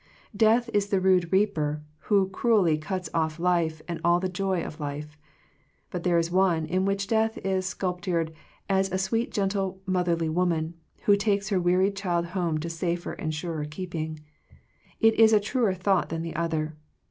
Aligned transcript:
Death 0.35 0.67
is 0.73 0.87
the 0.87 0.99
rude 0.99 1.31
reaper, 1.31 1.83
who 2.05 2.27
cruelly 2.31 2.75
cuts 2.75 3.07
off 3.13 3.37
life 3.37 3.83
and 3.87 4.01
all 4.03 4.19
the 4.19 4.27
joy 4.27 4.63
of 4.63 4.79
life. 4.79 5.15
But 5.91 6.01
there 6.01 6.17
is 6.17 6.31
one 6.31 6.65
in 6.65 6.85
which 6.85 7.05
death 7.05 7.37
is 7.45 7.67
sculptured 7.67 8.33
as 8.67 8.91
a 8.91 8.97
sweet 8.97 9.31
gentle 9.31 9.79
motherly 9.85 10.27
woman, 10.27 10.73
who 11.03 11.15
takes 11.15 11.49
her 11.49 11.61
wearied 11.61 11.95
child 11.95 12.25
home 12.25 12.57
to 12.61 12.67
safer 12.67 13.11
and 13.13 13.31
surer 13.31 13.65
keeping. 13.65 14.19
It 14.99 15.13
is 15.19 15.33
a 15.33 15.39
truer 15.39 15.75
thought 15.75 16.09
than 16.09 16.23
the 16.23 16.35
other. 16.35 16.75